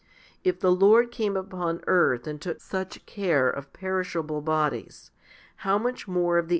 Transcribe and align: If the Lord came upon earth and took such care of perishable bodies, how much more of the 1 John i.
If 0.43 0.59
the 0.59 0.71
Lord 0.71 1.11
came 1.11 1.37
upon 1.37 1.83
earth 1.85 2.25
and 2.25 2.41
took 2.41 2.59
such 2.59 3.05
care 3.05 3.47
of 3.47 3.71
perishable 3.71 4.41
bodies, 4.41 5.11
how 5.57 5.77
much 5.77 6.07
more 6.07 6.39
of 6.39 6.45
the 6.45 6.45
1 6.45 6.49
John 6.49 6.49
i. 6.49 6.49